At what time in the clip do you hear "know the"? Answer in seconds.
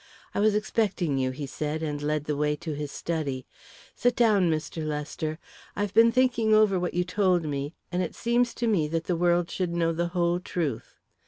9.75-10.07